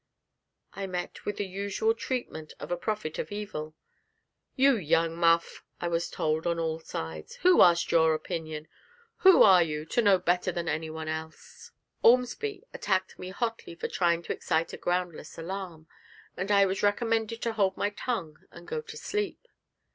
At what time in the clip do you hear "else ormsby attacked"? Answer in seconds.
11.07-13.19